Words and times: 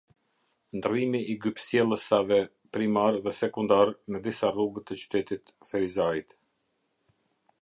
Ndrrimi 0.77 1.19
i 1.33 1.35
gypësjellsave 1.43 2.41
primar 2.77 3.21
dhe 3.27 3.35
sekundar 3.43 3.95
në 4.15 4.25
disa 4.29 4.53
rrugë 4.57 4.87
të 4.89 5.01
qytetit-Ferizajit 5.03 6.39